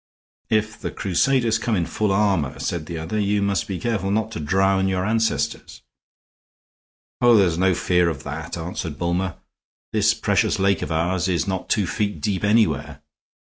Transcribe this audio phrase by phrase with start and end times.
[0.49, 4.31] "If the crusaders come in full armor," said the other, "you must be careful not
[4.31, 5.83] to drown your ancestors."
[7.21, 9.35] "Oh, there's no fear of that," answered Bulmer;
[9.93, 13.03] "this precious lake of ours is not two feet deep anywhere."